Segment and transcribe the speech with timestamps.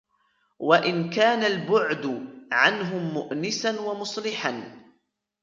[0.59, 4.79] وَإِنْ كَانَ الْبُعْدُ عَنْهُمْ مُؤْنِسًا وَمُصْلِحًا